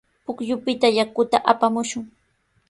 Pukyupita 0.25 0.87
yakuta 0.97 1.37
apamushun. 1.51 2.03